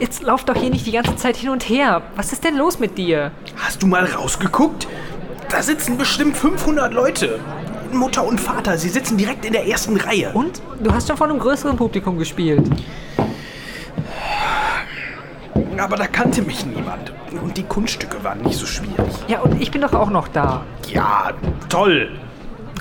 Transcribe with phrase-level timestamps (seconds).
[0.00, 2.02] jetzt lauf doch hier nicht die ganze Zeit hin und her.
[2.16, 3.30] Was ist denn los mit dir?
[3.56, 4.88] Hast du mal rausgeguckt?
[5.48, 7.40] Da sitzen bestimmt 500 Leute.
[7.92, 10.30] Mutter und Vater, sie sitzen direkt in der ersten Reihe.
[10.32, 10.62] Und?
[10.80, 12.68] Du hast schon von einem größeren Publikum gespielt.
[15.76, 17.12] Aber da kannte mich niemand.
[17.42, 19.12] Und die Kunststücke waren nicht so schwierig.
[19.28, 20.64] Ja, und ich bin doch auch noch da.
[20.88, 21.32] Ja,
[21.68, 22.10] toll.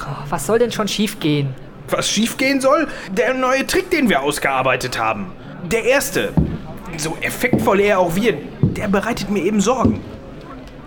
[0.01, 1.53] Oh, was soll denn schon schiefgehen?
[1.89, 2.87] Was schiefgehen soll?
[3.11, 5.31] Der neue Trick, den wir ausgearbeitet haben.
[5.71, 6.33] Der erste.
[6.97, 10.01] So effektvoll er auch wird, der bereitet mir eben Sorgen.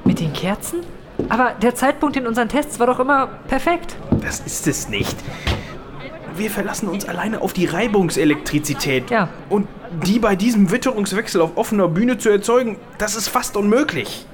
[0.04, 0.80] Mit den Kerzen?
[1.28, 3.96] Aber der Zeitpunkt in unseren Tests war doch immer perfekt.
[4.20, 5.16] Das ist es nicht.
[6.36, 9.10] Wir verlassen uns alleine auf die Reibungselektrizität.
[9.10, 9.28] Ja.
[9.48, 9.68] Und
[10.04, 14.26] die bei diesem Witterungswechsel auf offener Bühne zu erzeugen, das ist fast unmöglich.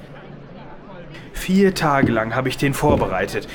[1.33, 3.47] Vier Tage lang habe ich den vorbereitet.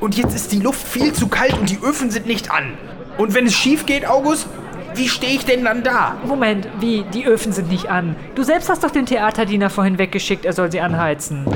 [0.00, 2.78] Und jetzt ist die Luft viel zu kalt und die Öfen sind nicht an.
[3.18, 4.48] Und wenn es schief geht, August,
[4.94, 6.16] wie stehe ich denn dann da?
[6.24, 7.04] Moment, wie?
[7.14, 8.16] Die Öfen sind nicht an.
[8.34, 11.46] Du selbst hast doch den Theaterdiener vorhin weggeschickt, er soll sie anheizen.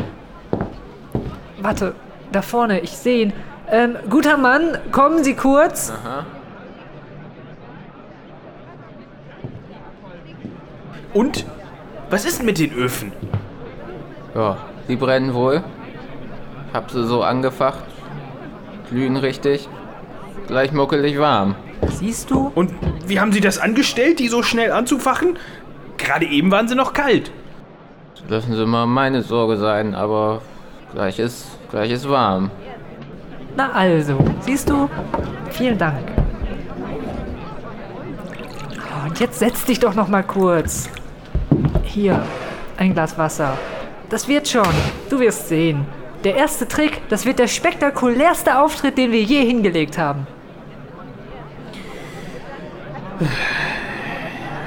[1.61, 1.95] Warte,
[2.33, 3.33] da vorne, ich sehe ihn.
[3.71, 5.91] Ähm, guter Mann, kommen Sie kurz.
[5.91, 6.27] Aha.
[11.15, 11.47] Und?
[12.11, 13.13] Was ist denn mit den Öfen?
[14.35, 15.65] Ja, die brennen wohl.
[16.73, 17.85] Hab sie so angefacht.
[18.91, 19.69] Glühen richtig.
[20.49, 21.55] Gleich muckelig warm.
[21.91, 22.51] Siehst du?
[22.55, 22.73] Und
[23.07, 25.39] wie haben Sie das angestellt, die so schnell anzufachen?
[25.97, 27.31] Gerade eben waren sie noch kalt.
[28.29, 30.43] Lassen Sie mal meine Sorge sein, aber
[30.93, 32.51] gleich ist, gleich ist warm.
[33.57, 34.89] Na also, siehst du?
[35.51, 35.99] Vielen Dank.
[38.79, 40.89] Oh, Und jetzt setz dich doch noch mal kurz.
[41.85, 42.23] Hier,
[42.77, 43.57] ein Glas Wasser.
[44.09, 44.67] Das wird schon.
[45.11, 45.87] Du wirst sehen.
[46.25, 50.27] Der erste Trick, das wird der spektakulärste Auftritt, den wir je hingelegt haben.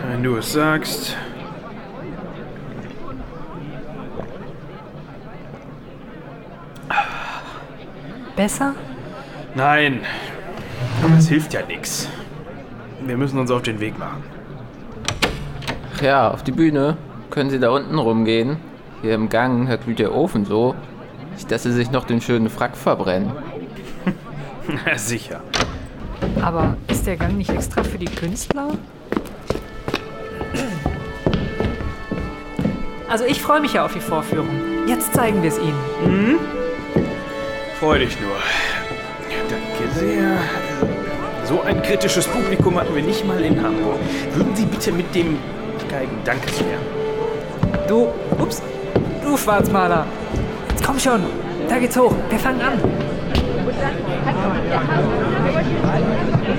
[0.10, 1.18] Wenn du es sagst.
[8.36, 8.76] Besser?
[9.56, 10.02] Nein,
[11.16, 12.08] das hilft ja nichts.
[13.04, 14.24] Wir müssen uns auf den Weg machen.
[15.96, 16.98] Ach ja, auf die Bühne.
[17.32, 18.58] Können Sie da unten rumgehen?
[19.02, 20.76] Hier im Gang, da glüht der Ofen so.
[21.34, 23.32] Nicht, dass Sie sich noch den schönen Frack verbrennen.
[24.86, 25.40] Ja, sicher.
[26.42, 28.70] Aber ist der Gang nicht extra für die Künstler?
[33.10, 34.50] Also ich freue mich ja auf die Vorführung.
[34.88, 36.40] Jetzt zeigen wir es Ihnen.
[37.80, 38.36] Freu dich nur.
[39.50, 40.38] Danke sehr.
[41.46, 44.00] So ein kritisches Publikum hatten wir nicht mal in Hamburg.
[44.34, 45.38] Würden Sie bitte mit dem
[45.90, 46.78] Geigen Danke sehr.
[47.88, 48.10] Du,
[48.40, 48.62] ups,
[49.24, 50.06] du Schwarzmaler.
[50.70, 51.22] Jetzt komm schon,
[51.70, 52.14] da geht's hoch.
[52.30, 52.82] Wir fangen an.
[53.68, 55.02] 不是，还是比较好，
[55.44, 56.57] 没关系。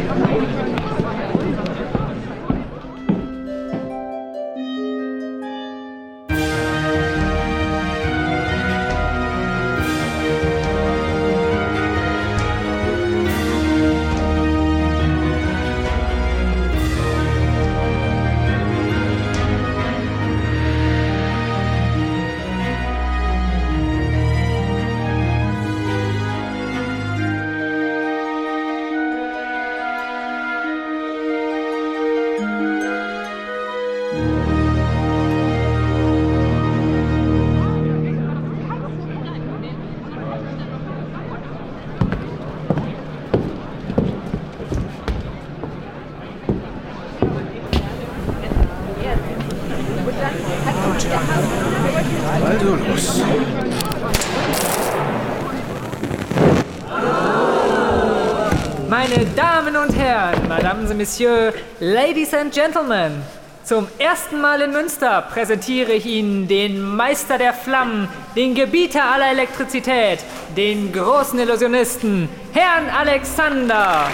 [59.10, 63.22] Meine Damen und Herren, Mesdames et Messieurs, Ladies and Gentlemen,
[63.64, 69.30] zum ersten Mal in Münster präsentiere ich Ihnen den Meister der Flammen, den Gebieter aller
[69.30, 70.18] Elektrizität,
[70.56, 74.10] den großen Illusionisten, Herrn Alexander.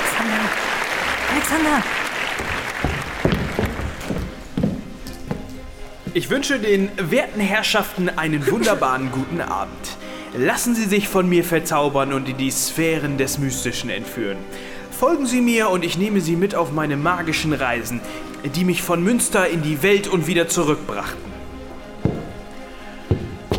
[0.00, 0.40] Alexander,
[1.34, 1.82] Alexander,
[6.16, 9.98] Ich wünsche den werten Herrschaften einen wunderbaren guten Abend.
[10.34, 14.38] Lassen Sie sich von mir verzaubern und in die Sphären des Mystischen entführen.
[14.90, 18.00] Folgen Sie mir und ich nehme Sie mit auf meine magischen Reisen,
[18.54, 21.30] die mich von Münster in die Welt und wieder zurückbrachten.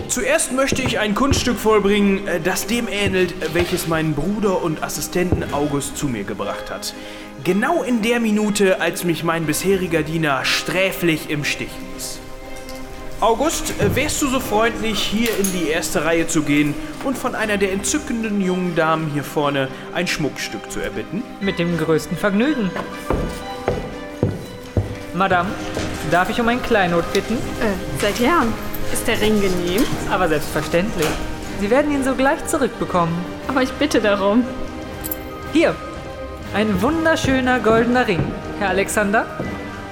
[0.07, 5.95] Zuerst möchte ich ein Kunststück vollbringen, das dem ähnelt, welches mein Bruder und Assistenten August
[5.95, 6.95] zu mir gebracht hat.
[7.44, 12.19] Genau in der Minute, als mich mein bisheriger Diener sträflich im Stich ließ.
[13.19, 17.33] August, äh, wärst du so freundlich, hier in die erste Reihe zu gehen und von
[17.33, 21.23] einer der entzückenden jungen Damen hier vorne ein Schmuckstück zu erbitten?
[21.41, 22.69] Mit dem größten Vergnügen.
[25.15, 25.49] Madame,
[26.11, 27.33] darf ich um ein Kleinod bitten?
[27.33, 28.53] Äh, seit Jahren.
[28.93, 29.83] Ist der Ring genehm?
[30.11, 31.07] Aber selbstverständlich.
[31.59, 33.15] Sie werden ihn sogleich zurückbekommen.
[33.47, 34.45] Aber ich bitte darum.
[35.53, 35.75] Hier,
[36.53, 38.23] ein wunderschöner goldener Ring,
[38.59, 39.25] Herr Alexander.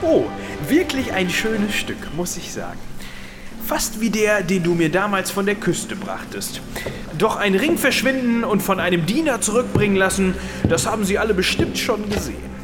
[0.04, 0.26] Oh,
[0.68, 2.78] wirklich ein schönes Stück, muss ich sagen.
[3.68, 6.62] Fast wie der, den du mir damals von der Küste brachtest.
[7.18, 10.36] Doch ein Ring verschwinden und von einem Diener zurückbringen lassen,
[10.70, 12.56] das haben Sie alle bestimmt schon gesehen.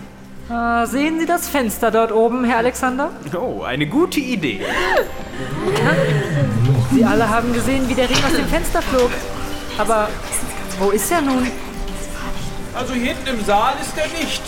[0.52, 3.10] Äh, sehen Sie das Fenster dort oben, Herr Alexander?
[3.36, 4.62] Oh, eine gute Idee.
[6.92, 9.10] Sie alle haben gesehen, wie der Ring aus dem Fenster flog.
[9.80, 10.08] Aber
[10.80, 11.48] wo ist er nun?
[12.76, 14.44] Also hier hinten im Saal ist er nicht.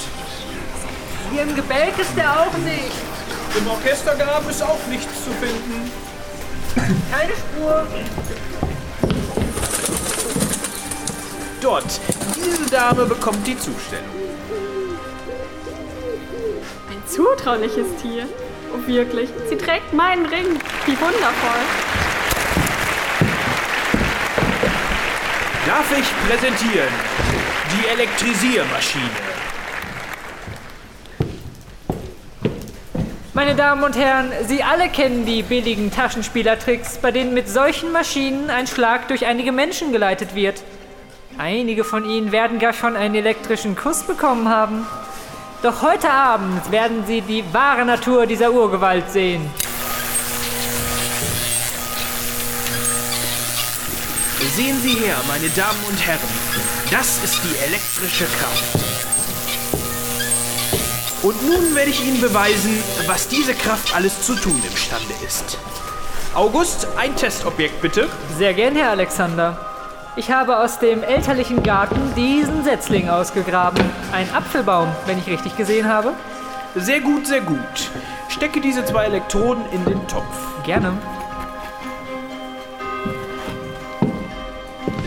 [1.31, 2.91] Hier im Gebälk ist er auch nicht.
[3.57, 6.02] Im Orchestergrab ist auch nichts zu finden.
[6.75, 7.87] Keine Spur.
[11.61, 11.99] Dort,
[12.35, 14.05] diese Dame bekommt die Zustellung.
[16.89, 18.27] Ein zutrauliches Tier.
[18.73, 19.29] Oh, wirklich.
[19.49, 20.59] Sie trägt meinen Ring.
[20.85, 21.63] Wie wundervoll.
[25.65, 26.93] Darf ich präsentieren?
[27.71, 29.32] Die Elektrisiermaschine.
[33.45, 38.49] Meine Damen und Herren, Sie alle kennen die billigen Taschenspielertricks, bei denen mit solchen Maschinen
[38.49, 40.63] ein Schlag durch einige Menschen geleitet wird.
[41.37, 44.87] Einige von Ihnen werden gar schon einen elektrischen Kuss bekommen haben.
[45.61, 49.41] Doch heute Abend werden Sie die wahre Natur dieser Urgewalt sehen.
[54.55, 56.19] Sehen Sie her, meine Damen und Herren.
[56.91, 58.92] Das ist die elektrische Kraft.
[61.23, 65.57] Und nun werde ich Ihnen beweisen, was diese Kraft alles zu tun imstande ist.
[66.33, 68.09] August, ein Testobjekt bitte.
[68.37, 69.57] Sehr gern, Herr Alexander.
[70.17, 73.81] Ich habe aus dem elterlichen Garten diesen Setzling ausgegraben.
[74.11, 76.13] Ein Apfelbaum, wenn ich richtig gesehen habe.
[76.75, 77.91] Sehr gut, sehr gut.
[78.27, 80.35] Stecke diese zwei Elektroden in den Topf.
[80.65, 80.91] Gerne.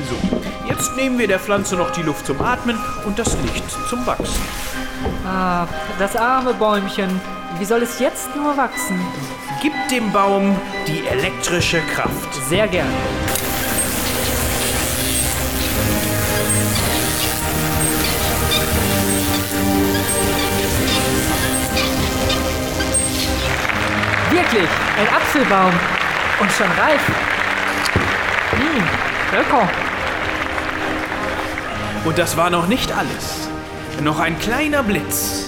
[0.08, 4.06] So, jetzt nehmen wir der Pflanze noch die Luft zum Atmen und das Licht zum
[4.06, 4.40] Wachsen.
[5.26, 5.66] Ah,
[5.98, 7.20] das arme Bäumchen.
[7.58, 9.00] Wie soll es jetzt nur wachsen?
[9.62, 10.56] Gib dem Baum
[10.86, 12.34] die elektrische Kraft.
[12.48, 12.86] Sehr gern.
[24.30, 24.68] Wirklich,
[24.98, 25.72] ein Apfelbaum.
[26.38, 27.00] Und schon reif.
[28.50, 28.84] Hm,
[29.32, 29.68] lecker.
[32.04, 33.45] Und das war noch nicht alles.
[34.02, 35.46] Noch ein kleiner Blitz.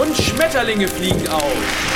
[0.00, 1.89] Und Schmetterlinge fliegen auf.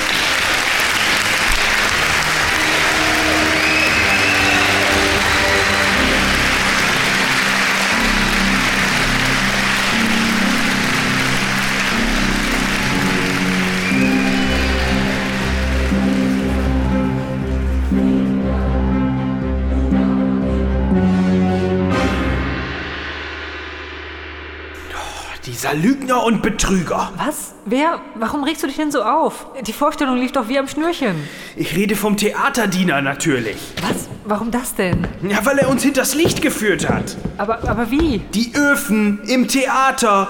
[25.64, 27.11] Dieser Lügner und Betrüger.
[27.16, 27.55] Was?
[27.64, 27.99] Wer?
[28.16, 29.46] Warum regst du dich denn so auf?
[29.62, 31.14] Die Vorstellung lief doch wie am Schnürchen.
[31.56, 33.56] Ich rede vom Theaterdiener natürlich.
[33.81, 34.11] Was?
[34.26, 35.08] Warum das denn?
[35.26, 37.16] Ja, weil er uns hinters Licht geführt hat.
[37.38, 38.19] Aber, aber wie?
[38.34, 40.29] Die Öfen im Theater.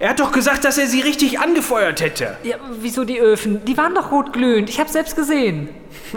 [0.00, 2.36] Er hat doch gesagt, dass er sie richtig angefeuert hätte.
[2.42, 3.64] Ja, wieso die Öfen?
[3.64, 4.68] Die waren doch rotglühend.
[4.68, 5.68] Ich hab's selbst gesehen.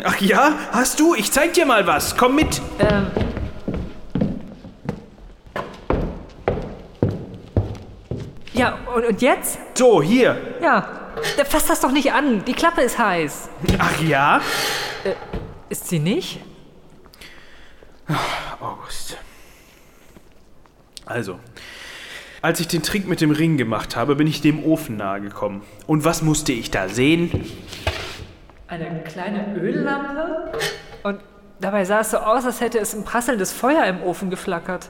[0.03, 0.53] Ach ja?
[0.71, 1.13] Hast du?
[1.13, 2.17] Ich zeig dir mal was.
[2.17, 2.59] Komm mit.
[2.79, 3.24] Ähm.
[8.55, 9.59] Ja, und, und jetzt?
[9.77, 10.55] So, hier.
[10.61, 10.87] Ja.
[11.37, 12.43] Da Fass das doch nicht an.
[12.45, 13.49] Die Klappe ist heiß.
[13.79, 14.41] Ach ja?
[15.69, 16.39] Ist sie nicht?
[18.59, 19.17] August.
[21.05, 21.39] Also,
[22.41, 25.63] als ich den Trick mit dem Ring gemacht habe, bin ich dem Ofen nahe gekommen.
[25.87, 27.45] Und was musste ich da sehen?
[28.67, 30.51] Eine kleine Öllampe?
[31.03, 31.19] Und
[31.59, 34.89] dabei sah es so aus, als hätte es ein prasselndes Feuer im Ofen geflackert.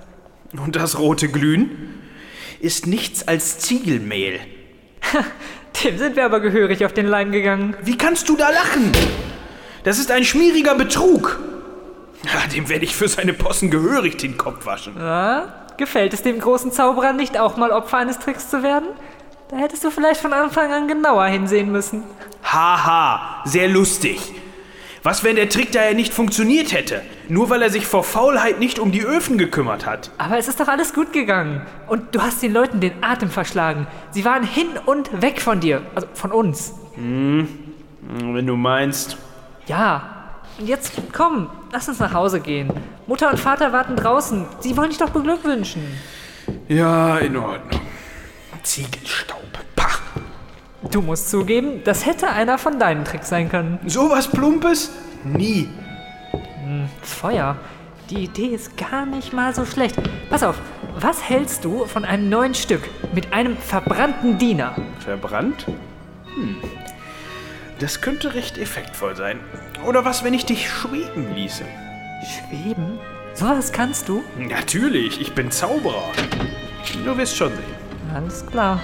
[0.54, 2.02] Und das rote Glühen
[2.66, 4.40] ist nichts als Ziegelmehl.
[5.84, 7.76] Dem sind wir aber gehörig auf den Leim gegangen.
[7.84, 8.92] Wie kannst du da lachen?
[9.84, 11.40] Das ist ein schmieriger Betrug.
[12.24, 14.96] Ja, dem werde ich für seine Possen gehörig den Kopf waschen.
[14.98, 15.68] Ja?
[15.78, 18.88] Gefällt es dem großen Zauberer nicht, auch mal Opfer eines Tricks zu werden?
[19.50, 22.04] Da hättest du vielleicht von Anfang an genauer hinsehen müssen.
[22.44, 24.20] Haha, sehr lustig.
[25.06, 27.04] Was, wenn der Trick daher nicht funktioniert hätte?
[27.30, 30.10] Nur weil er sich vor Faulheit nicht um die Öfen gekümmert hat.
[30.18, 31.62] Aber es ist doch alles gut gegangen.
[31.86, 33.86] Und du hast den Leuten den Atem verschlagen.
[34.10, 35.84] Sie waren hin und weg von dir.
[35.94, 36.74] Also von uns.
[36.96, 39.18] Wenn du meinst.
[39.68, 40.40] Ja.
[40.58, 42.72] Und jetzt komm, lass uns nach Hause gehen.
[43.06, 44.48] Mutter und Vater warten draußen.
[44.60, 45.84] Sie wollen dich doch beglückwünschen.
[46.68, 47.80] Ja, in Ordnung.
[48.64, 49.55] Ziegelstaub.
[50.92, 53.80] Du musst zugeben, das hätte einer von deinen Tricks sein können.
[53.86, 54.92] Sowas Plumpes?
[55.24, 55.70] Nie.
[57.02, 57.58] Feuer.
[58.10, 59.96] Die Idee ist gar nicht mal so schlecht.
[60.30, 60.56] Pass auf,
[61.00, 64.76] was hältst du von einem neuen Stück mit einem verbrannten Diener?
[65.00, 65.66] Verbrannt?
[66.36, 66.58] Hm.
[67.80, 69.40] Das könnte recht effektvoll sein.
[69.86, 71.64] Oder was, wenn ich dich schweben ließe?
[72.24, 73.00] Schweben?
[73.34, 74.24] Sowas kannst du?
[74.38, 76.12] Natürlich, ich bin Zauberer.
[77.04, 78.14] Du wirst schon sehen.
[78.14, 78.80] Alles klar.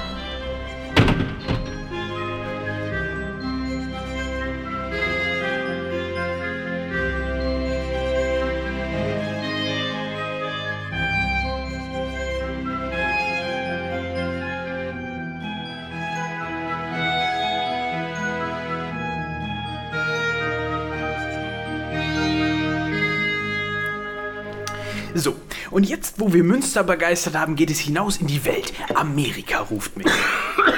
[26.31, 28.71] Wo wir Münster begeistert haben, geht es hinaus in die Welt.
[28.95, 30.07] Amerika ruft mich.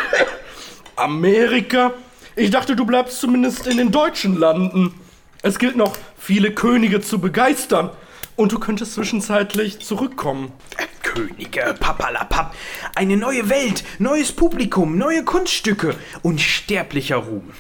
[0.96, 1.94] Amerika?
[2.36, 5.00] Ich dachte, du bleibst zumindest in den deutschen Landen.
[5.44, 7.92] Es gilt noch, viele Könige zu begeistern.
[8.36, 10.52] Und du könntest zwischenzeitlich zurückkommen.
[10.78, 12.56] Äh, Könige, papalapap.
[12.96, 15.94] Eine neue Welt, neues Publikum, neue Kunststücke,
[16.24, 17.52] unsterblicher Ruhm.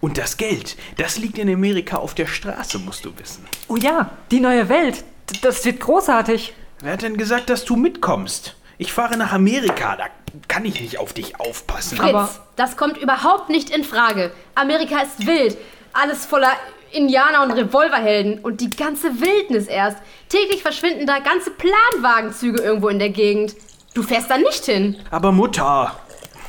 [0.00, 3.44] Und das Geld, das liegt in Amerika auf der Straße, musst du wissen.
[3.66, 5.02] Oh ja, die neue Welt.
[5.42, 6.52] Das wird großartig.
[6.84, 8.54] Wer hat denn gesagt, dass du mitkommst?
[8.76, 10.04] Ich fahre nach Amerika, da
[10.48, 11.96] kann ich nicht auf dich aufpassen.
[11.96, 14.32] Fritz, Aber- das kommt überhaupt nicht in Frage.
[14.54, 15.56] Amerika ist wild.
[15.94, 16.52] Alles voller
[16.92, 18.40] Indianer und Revolverhelden.
[18.40, 19.96] Und die ganze Wildnis erst.
[20.28, 23.56] Täglich verschwinden da ganze Planwagenzüge irgendwo in der Gegend.
[23.94, 24.96] Du fährst da nicht hin.
[25.10, 25.96] Aber Mutter,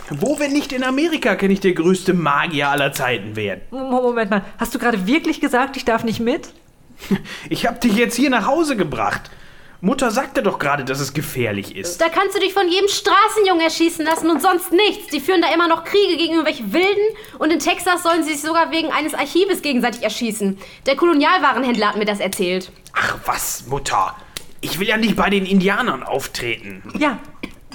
[0.10, 3.62] wo, wenn nicht in Amerika, kann ich der größte Magier aller Zeiten werden?
[3.72, 6.50] Mo- Moment mal, hast du gerade wirklich gesagt, ich darf nicht mit?
[7.50, 9.32] Ich hab dich jetzt hier nach Hause gebracht.
[9.86, 12.02] Mutter sagte doch gerade, dass es gefährlich ist.
[12.02, 15.10] Da kannst du dich von jedem Straßenjungen erschießen lassen und sonst nichts.
[15.14, 18.42] Die führen da immer noch Kriege gegen irgendwelche Wilden und in Texas sollen sie sich
[18.42, 20.58] sogar wegen eines Archives gegenseitig erschießen.
[20.88, 22.72] Der Kolonialwarenhändler hat mir das erzählt.
[22.94, 24.16] Ach was, Mutter.
[24.60, 26.82] Ich will ja nicht bei den Indianern auftreten.
[26.98, 27.20] Ja,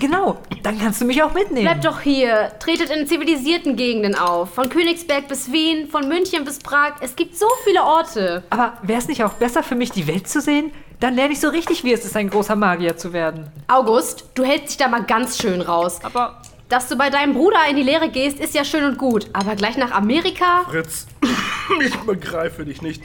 [0.00, 0.42] genau.
[0.64, 1.66] Dann kannst du mich auch mitnehmen.
[1.66, 2.50] Bleibt doch hier.
[2.58, 4.52] Tretet in zivilisierten Gegenden auf.
[4.52, 6.94] Von Königsberg bis Wien, von München bis Prag.
[7.02, 8.42] Es gibt so viele Orte.
[8.50, 10.72] Aber wäre es nicht auch besser für mich, die Welt zu sehen?
[11.00, 13.50] Dann lerne ich so richtig, wie es ist, ein großer Magier zu werden.
[13.68, 16.00] August, du hältst dich da mal ganz schön raus.
[16.02, 19.28] Aber Dass du bei deinem Bruder in die Lehre gehst, ist ja schön und gut.
[19.32, 20.64] Aber gleich nach Amerika?
[20.68, 21.06] Fritz,
[21.84, 23.02] ich begreife dich nicht,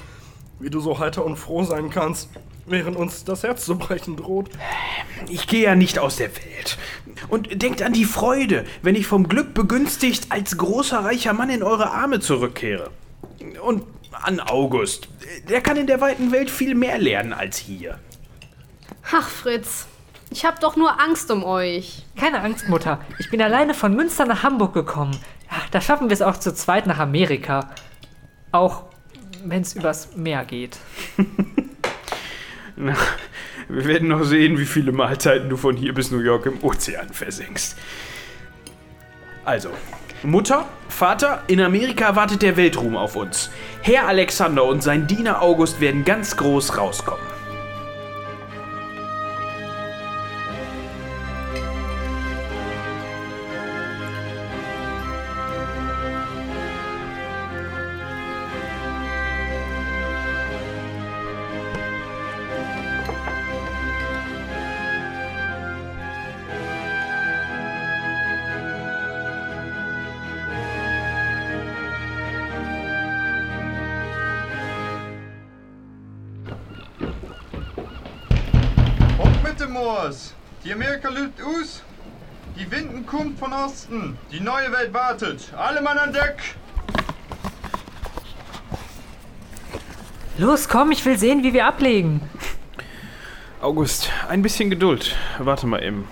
[0.60, 2.30] wie du so heiter und froh sein kannst,
[2.66, 4.50] während uns das Herz zu brechen droht.
[5.30, 6.78] Ich gehe ja nicht aus der Welt.
[7.30, 11.64] Und denkt an die Freude, wenn ich vom Glück begünstigt als großer reicher Mann in
[11.64, 12.92] eure Arme zurückkehre.
[13.64, 15.08] Und an August.
[15.50, 18.00] Der kann in der weiten Welt viel mehr lernen als hier.
[19.12, 19.88] Ach, Fritz.
[20.32, 22.04] Ich hab doch nur Angst um euch.
[22.20, 23.00] keine Angst, Mutter.
[23.20, 25.18] Ich bin alleine von Münster nach Hamburg gekommen.
[25.52, 27.70] Ja, da schaffen wir es auch zu zweit nach Amerika.
[28.52, 28.84] Auch
[29.44, 30.78] wenn es übers Meer geht.
[32.76, 32.96] Na,
[33.70, 37.10] wir werden noch sehen, wie viele Mahlzeiten du von hier bis New York im Ozean
[37.10, 37.78] versenkst.
[39.46, 39.70] Also,
[40.24, 43.52] Mutter, Vater, in Amerika wartet der Weltruhm auf uns.
[43.82, 47.35] Herr Alexander und sein Diener August werden ganz groß rauskommen.
[84.86, 85.54] Welt wartet.
[85.58, 86.56] Alle Mann an Deck!
[90.38, 92.22] Los, komm, ich will sehen, wie wir ablegen.
[93.62, 95.16] August, ein bisschen Geduld.
[95.40, 96.08] Warte mal eben.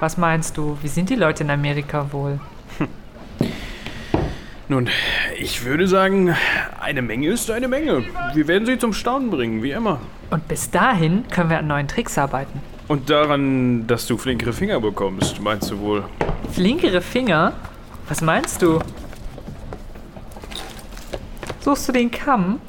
[0.00, 0.78] Was meinst du?
[0.82, 2.38] Wie sind die Leute in Amerika wohl?
[4.68, 4.88] Nun,
[5.38, 6.36] ich würde sagen,
[6.78, 8.04] eine Menge ist eine Menge.
[8.34, 9.98] Wir werden sie zum Staunen bringen, wie immer.
[10.30, 12.60] Und bis dahin können wir an neuen Tricks arbeiten.
[12.86, 16.04] Und daran, dass du flinkere Finger bekommst, meinst du wohl?
[16.54, 17.52] Flinkere Finger?
[18.08, 18.78] Was meinst du?
[21.58, 22.60] Suchst du den Kamm?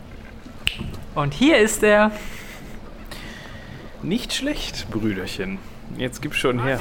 [1.13, 2.09] Und hier ist er.
[4.01, 5.59] Nicht schlecht, Brüderchen.
[5.97, 6.79] Jetzt gib schon her.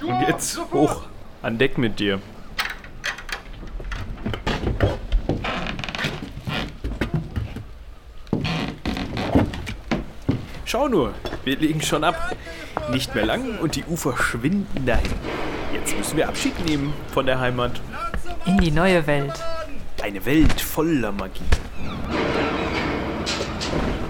[0.00, 1.06] Und jetzt hoch
[1.42, 2.20] an Deck mit dir.
[10.64, 12.36] Schau nur, wir legen schon ab.
[12.90, 15.10] Nicht mehr lang und die Ufer schwinden dahin.
[15.72, 17.80] Jetzt müssen wir Abschied nehmen von der Heimat.
[18.46, 19.32] In die neue Welt.
[20.02, 21.44] Eine Welt voller Magie.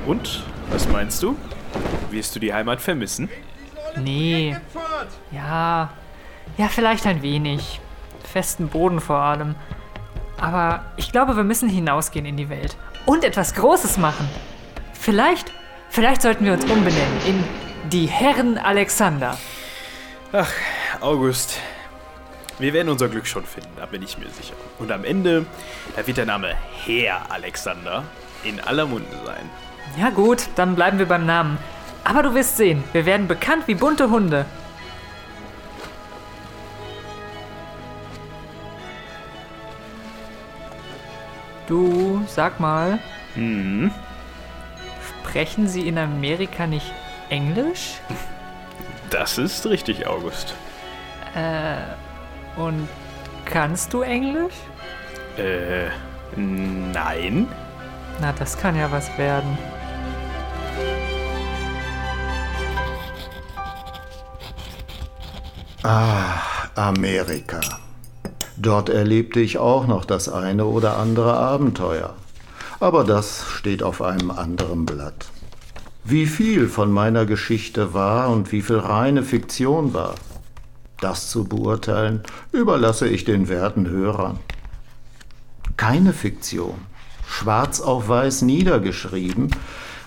[0.06, 1.37] Und, was meinst du?
[2.10, 3.28] Wirst du die Heimat vermissen?
[3.96, 4.56] Nee.
[5.30, 5.90] Ja.
[6.56, 7.80] Ja, vielleicht ein wenig.
[8.32, 9.54] Festen Boden vor allem.
[10.40, 12.76] Aber ich glaube, wir müssen hinausgehen in die Welt.
[13.04, 14.28] Und etwas Großes machen.
[14.94, 15.52] Vielleicht,
[15.90, 17.44] vielleicht sollten wir uns umbenennen in
[17.92, 19.37] die Herren Alexander.
[20.32, 20.52] Ach,
[21.00, 21.59] August.
[22.61, 24.54] Wir werden unser Glück schon finden, da bin ich mir sicher.
[24.78, 25.47] Und am Ende,
[25.97, 26.54] da wird der Name
[26.85, 28.04] Herr Alexander
[28.44, 29.50] in aller Munde sein.
[29.99, 31.59] Ja gut, dann bleiben wir beim Namen.
[32.04, 34.47] Aber du wirst sehen, wir werden bekannt wie bunte Hunde.
[41.66, 42.99] Du, sag mal.
[43.35, 43.90] Hm.
[45.23, 46.92] Sprechen Sie in Amerika nicht
[47.30, 48.00] Englisch?
[49.10, 50.54] Das ist richtig, August.
[52.56, 52.88] Und
[53.44, 54.54] kannst du Englisch?
[55.37, 55.88] Äh,
[56.37, 57.49] nein.
[58.20, 59.56] Na, das kann ja was werden.
[66.75, 67.60] Amerika.
[68.56, 72.14] Dort erlebte ich auch noch das eine oder andere Abenteuer.
[72.78, 75.26] Aber das steht auf einem anderen Blatt.
[76.11, 80.17] Wie viel von meiner Geschichte war und wie viel reine Fiktion war,
[81.00, 84.40] das zu beurteilen, überlasse ich den werten Hörern.
[85.76, 86.75] Keine Fiktion,
[87.29, 89.55] schwarz auf weiß niedergeschrieben,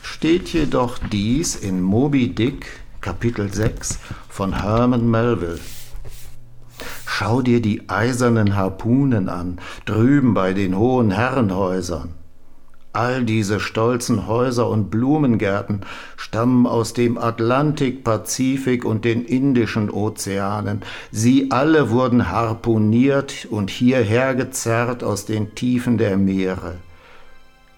[0.01, 2.65] steht jedoch dies in Moby Dick,
[2.99, 5.61] Kapitel 6 von Herman Melville.
[7.05, 12.13] Schau dir die eisernen Harpunen an, drüben bei den hohen Herrenhäusern.
[12.93, 15.81] All diese stolzen Häuser und Blumengärten
[16.15, 20.83] stammen aus dem Atlantik, Pazifik und den Indischen Ozeanen.
[21.11, 26.75] Sie alle wurden harpuniert und hierher gezerrt aus den Tiefen der Meere.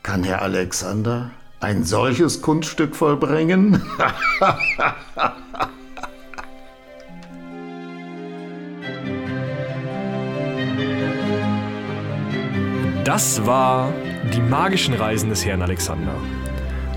[0.04, 3.82] Kann Herr Alexander ein solches Kunststück vollbringen?
[13.06, 13.94] Das war
[14.36, 16.14] Die magischen Reisen des Herrn Alexander.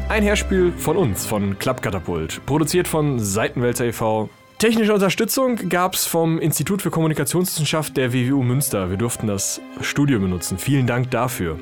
[0.09, 4.29] Ein Hörspiel von uns, von Klappkatapult, produziert von Seitenwälzer e.V.
[4.59, 8.91] Technische Unterstützung gab es vom Institut für Kommunikationswissenschaft der WWU Münster.
[8.91, 10.59] Wir durften das Studio benutzen.
[10.59, 11.61] Vielen Dank dafür.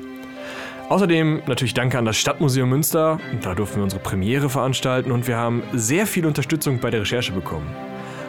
[0.89, 3.19] Außerdem natürlich danke an das Stadtmuseum Münster.
[3.43, 7.33] Da durften wir unsere Premiere veranstalten und wir haben sehr viel Unterstützung bei der Recherche
[7.33, 7.69] bekommen.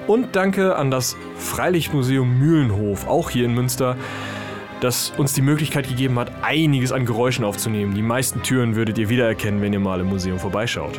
[0.06, 3.96] Und danke an das Freilichtmuseum Mühlenhof, auch hier in Münster,
[4.80, 7.94] das uns die Möglichkeit gegeben hat, einiges an Geräuschen aufzunehmen.
[7.94, 10.98] Die meisten Türen würdet ihr wiedererkennen, wenn ihr mal im Museum vorbeischaut.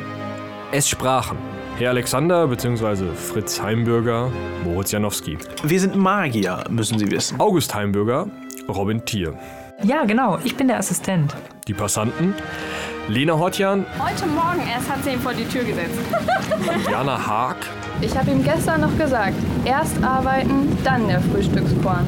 [0.72, 1.38] Es sprachen
[1.78, 3.14] Herr Alexander bzw.
[3.16, 4.30] Fritz Heimbürger,
[4.66, 7.40] Moritz Janowski, Wir sind Magier, müssen Sie wissen.
[7.40, 8.28] August Heimbürger,
[8.68, 9.34] Robin Thier.
[9.84, 11.34] Ja, genau, ich bin der Assistent.
[11.70, 12.36] Die Passanten
[13.08, 15.98] Lena Hortjan, Heute Morgen erst hat sie ihn vor die Tür gesetzt.
[16.92, 17.56] Jana Haag,
[18.02, 22.06] Ich habe ihm gestern noch gesagt, erst arbeiten, dann der Frühstückskorn.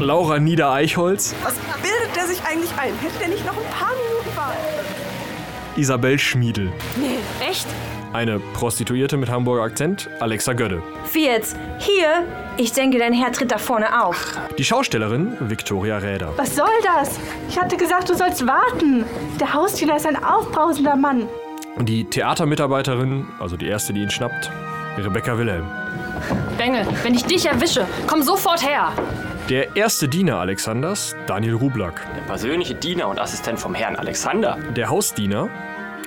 [0.00, 2.92] Laura Nieder-Eichholz, Was bildet der sich eigentlich ein?
[3.00, 4.56] Hätte der nicht noch ein paar Minuten warten?
[5.76, 6.72] Isabel Schmiedel,
[7.46, 7.66] Echt?
[8.12, 10.82] eine Prostituierte mit Hamburger Akzent, Alexa Gödde.
[11.12, 11.56] Wie jetzt?
[11.78, 12.24] Hier?
[12.56, 14.38] Ich denke, dein Herr tritt da vorne auf.
[14.56, 16.32] Die Schaustellerin Viktoria Räder.
[16.36, 17.18] Was soll das?
[17.50, 19.04] Ich hatte gesagt, du sollst warten.
[19.38, 21.28] Der Hausdiener ist ein aufbrausender Mann.
[21.80, 24.50] Die Theatermitarbeiterin, also die erste, die ihn schnappt,
[24.96, 25.66] Rebecca Wilhelm.
[26.56, 28.92] Bengel, wenn ich dich erwische, komm sofort her.
[29.48, 32.04] Der erste Diener Alexanders, Daniel Rublak.
[32.16, 34.58] Der persönliche Diener und Assistent vom Herrn Alexander.
[34.74, 35.48] Der Hausdiener,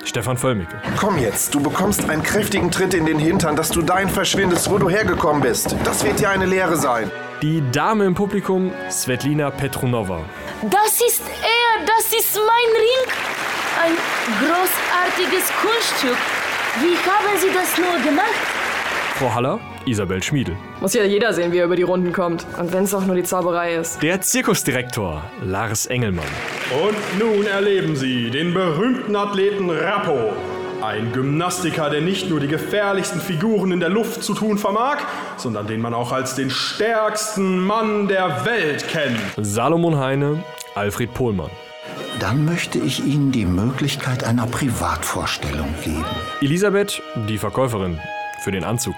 [0.04, 0.76] Stefan Völmicke.
[0.98, 4.76] Komm jetzt, du bekommst einen kräftigen Tritt in den Hintern, dass du dahin verschwindest, wo
[4.76, 5.74] du hergekommen bist.
[5.84, 7.10] Das wird dir eine Lehre sein.
[7.40, 10.20] Die Dame im Publikum, Svetlina Petronova.
[10.60, 13.12] Das ist er, das ist mein Ring.
[13.82, 13.96] Ein
[14.38, 16.18] großartiges Kunststück.
[16.82, 18.59] Wie haben Sie das nur gemacht?
[19.20, 20.56] Frau Haller, Isabel Schmiedel.
[20.80, 22.46] Muss ja jeder sehen, wie er über die Runden kommt.
[22.58, 24.02] Und wenn es auch nur die Zauberei ist.
[24.02, 26.24] Der Zirkusdirektor, Lars Engelmann.
[26.82, 30.32] Und nun erleben Sie den berühmten Athleten Rappo.
[30.80, 34.96] Ein Gymnastiker, der nicht nur die gefährlichsten Figuren in der Luft zu tun vermag,
[35.36, 39.20] sondern den man auch als den stärksten Mann der Welt kennt.
[39.36, 40.42] Salomon Heine,
[40.74, 41.50] Alfred Pohlmann.
[42.20, 46.06] Dann möchte ich Ihnen die Möglichkeit einer Privatvorstellung geben.
[46.40, 48.00] Elisabeth, die Verkäuferin,
[48.40, 48.94] für den Anzug.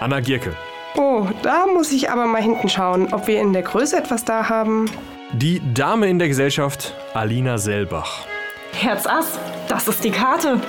[0.00, 0.56] Anna Gierke.
[0.96, 4.48] Oh, da muss ich aber mal hinten schauen, ob wir in der Größe etwas da
[4.48, 4.90] haben.
[5.32, 8.24] Die Dame in der Gesellschaft, Alina Selbach.
[8.72, 10.60] Herz Ass, das ist die Karte.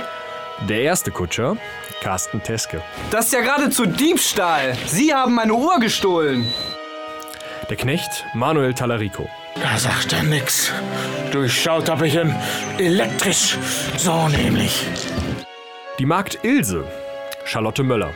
[0.67, 1.57] Der erste Kutscher,
[2.03, 2.81] Carsten Teske.
[3.09, 4.75] Das ist ja geradezu Diebstahl.
[4.85, 6.45] Sie haben meine Uhr gestohlen.
[7.69, 9.29] Der Knecht, Manuel Talarico.
[9.55, 10.71] Da sagt er nix.
[11.31, 12.35] Durchschaut hab ich ihn
[12.77, 13.57] elektrisch.
[13.97, 14.85] So nämlich.
[15.99, 16.83] Die Magd Ilse,
[17.45, 18.11] Charlotte Möller.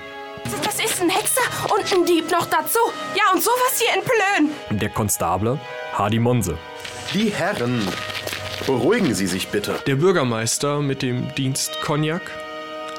[1.85, 2.79] Das ist ein Hexer und ein Dieb noch dazu.
[3.15, 4.79] Ja, und sowas hier in Plön.
[4.79, 5.59] Der Konstable,
[5.93, 6.57] Hardy Monse.
[7.13, 7.87] Die Herren,
[8.65, 9.75] beruhigen Sie sich bitte.
[9.85, 12.21] Der Bürgermeister mit dem Dienst Cognac,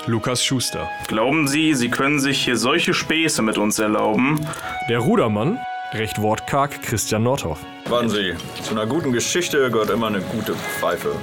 [0.07, 0.89] Lukas Schuster.
[1.09, 4.47] Glauben Sie, Sie können sich hier solche Späße mit uns erlauben?
[4.89, 5.59] Der Rudermann,
[5.93, 7.59] recht wortkarg, Christian Nordhoff.
[7.89, 11.17] Warten Sie, zu einer guten Geschichte gehört immer eine gute Pfeife.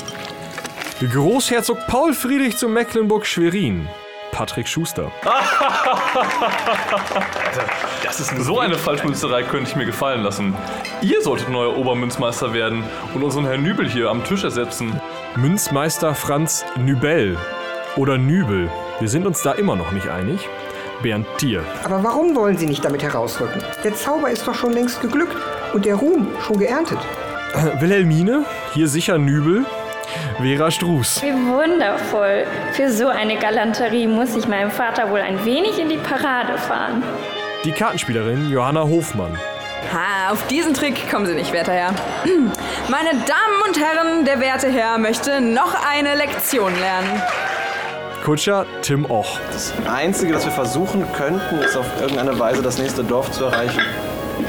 [1.00, 3.88] Großherzog Paul Friedrich zu Mecklenburg-Schwerin,
[4.34, 5.12] Patrick Schuster.
[8.04, 10.54] Das ist so eine Falschmünzerei könnte ich mir gefallen lassen.
[11.02, 15.00] Ihr solltet neuer Obermünzmeister werden und unseren Herrn Nübel hier am Tisch ersetzen.
[15.36, 17.38] Münzmeister Franz Nübel
[17.96, 18.70] oder Nübel.
[19.00, 20.48] Wir sind uns da immer noch nicht einig.
[21.02, 21.64] Bernd Thier.
[21.84, 23.64] Aber warum wollen Sie nicht damit herausrücken?
[23.84, 25.36] Der Zauber ist doch schon längst geglückt
[25.74, 27.00] und der Ruhm schon geerntet.
[27.80, 29.66] Wilhelmine, hier sicher Nübel.
[30.42, 31.22] Vera Struß.
[31.24, 32.46] Wie wundervoll.
[32.74, 37.04] Für so eine Galanterie muss ich meinem Vater wohl ein wenig in die Parade fahren.
[37.66, 39.38] Die Kartenspielerin Johanna Hofmann.
[39.94, 41.94] Ha, auf diesen Trick kommen Sie nicht, werter Herr.
[42.90, 47.22] Meine Damen und Herren, der werte Herr möchte noch eine Lektion lernen.
[48.24, 49.40] Kutscher Tim Och.
[49.52, 53.82] Das Einzige, das wir versuchen könnten, ist auf irgendeine Weise das nächste Dorf zu erreichen.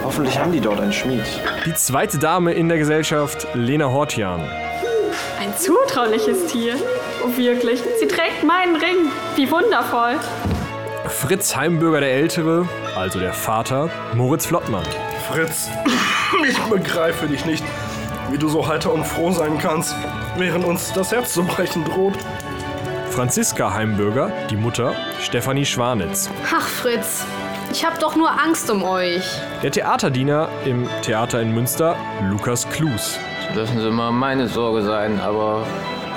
[0.05, 1.24] Hoffentlich haben die dort einen Schmied.
[1.66, 4.48] Die zweite Dame in der Gesellschaft, Lena Hortian.
[5.54, 6.74] Ein zutrauliches Tier.
[7.24, 7.80] Oh, wirklich.
[8.00, 9.12] Sie trägt meinen Ring.
[9.36, 10.18] Wie wundervoll.
[11.06, 14.82] Fritz Heimbürger der Ältere, also der Vater, Moritz Flottmann.
[15.30, 15.70] Fritz,
[16.48, 17.62] ich begreife dich nicht,
[18.30, 19.94] wie du so heiter und froh sein kannst,
[20.36, 22.14] während uns das Herz zu brechen droht.
[23.10, 26.30] Franziska Heimbürger, die Mutter, Stefanie Schwanitz.
[26.52, 27.24] Ach, Fritz,
[27.70, 29.24] ich hab doch nur Angst um euch.
[29.62, 31.94] Der Theaterdiener im Theater in Münster,
[32.28, 33.20] Lukas Klus.
[33.54, 35.66] Dürfen Sie mal meine Sorge sein, aber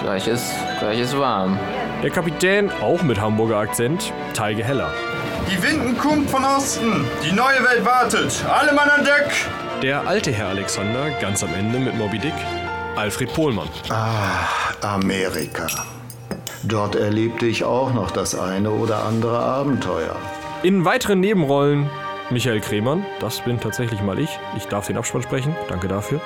[0.02, 1.58] gleich ist, gleich ist warm.
[2.04, 4.92] Der Kapitän, auch mit Hamburger Akzent, Teige Heller.
[5.50, 7.06] Die Winden kommt von Osten.
[7.24, 8.44] Die neue Welt wartet.
[8.48, 9.32] Alle Mann an Deck.
[9.82, 12.34] Der alte Herr Alexander, ganz am Ende mit Moby Dick,
[12.96, 13.70] Alfred Pohlmann.
[13.90, 14.48] Ah,
[14.82, 15.68] Amerika.
[16.64, 20.16] Dort erlebte ich auch noch das eine oder andere Abenteuer.
[20.64, 21.90] In weiteren Nebenrollen
[22.30, 24.40] Michael Kremann, das bin tatsächlich mal ich.
[24.58, 26.20] Ich darf den Abspann sprechen, danke dafür.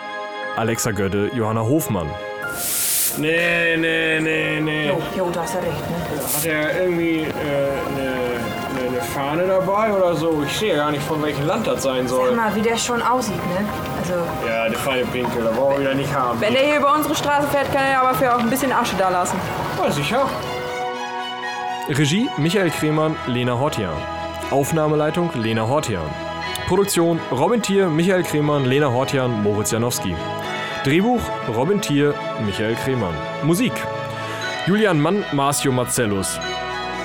[0.57, 2.09] Alexa Gödde, Johanna Hofmann.
[3.17, 4.87] Nee, nee, nee, nee.
[4.87, 5.97] Jo, jo, du hast ja recht, ne?
[6.33, 10.43] Hat er irgendwie eine äh, ne, ne Fahne dabei oder so?
[10.45, 12.27] Ich sehe gar nicht, von welchem Land das sein soll.
[12.27, 13.65] Sag mal, wie der schon aussieht, ne?
[13.99, 14.13] Also,
[14.47, 16.39] Ja, der feine Pinkel, da brauchen wir wieder nicht haben.
[16.39, 18.71] Wenn der hier über unsere Straße fährt, kann er ja aber für auch ein bisschen
[18.71, 19.37] Asche da lassen.
[19.83, 20.25] Ja, sicher.
[21.89, 23.93] Regie Michael Kremann, Lena Hortian.
[24.51, 26.05] Aufnahmeleitung Lena Hortian.
[26.67, 30.15] Produktion Robin Thier, Michael Kremann, Lena Hortian, Moritz Janowski.
[30.83, 31.21] Drehbuch
[31.55, 33.13] Robin Thier, Michael Kremann.
[33.43, 33.71] Musik
[34.65, 36.39] Julian Mann, Marcio Marcellus.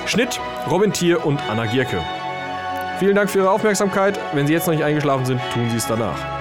[0.07, 2.01] Schnitt Robin Thier und Anna Gierke.
[2.97, 4.19] Vielen Dank für Ihre Aufmerksamkeit.
[4.33, 6.36] Wenn Sie jetzt noch nicht eingeschlafen sind, tun Sie es danach.